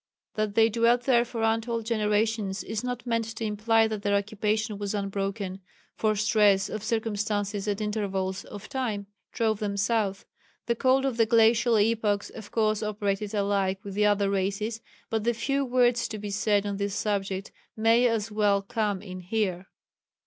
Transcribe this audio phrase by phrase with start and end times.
[0.33, 4.79] That they dwelt there for untold generations is not meant to imply that their occupation
[4.79, 5.61] was unbroken,
[5.95, 10.25] for stress of circumstances at intervals of time drove them south.
[10.65, 15.23] The cold of the glacial epochs of course operated alike with the other races, but
[15.23, 19.67] the few words to be said on this subject may as well come in here.